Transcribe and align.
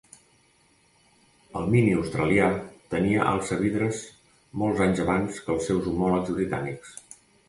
El 1.59 1.67
Mini 1.73 1.91
australià 1.97 2.47
tenia 2.93 3.27
alçavidres 3.33 3.99
molts 4.63 4.81
anys 4.87 5.03
abans 5.05 5.37
que 5.45 5.53
els 5.57 5.69
seus 5.71 5.91
homòlegs 5.93 6.33
britànics. 6.39 6.97